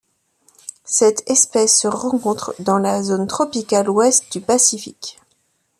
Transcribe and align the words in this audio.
Cette 0.85 1.29
espèce 1.29 1.79
se 1.81 1.87
rencontre 1.87 2.55
dans 2.57 2.79
la 2.79 3.03
zone 3.03 3.27
tropicale 3.27 3.87
ouest 3.87 4.31
du 4.31 4.41
Pacifique. 4.41 5.19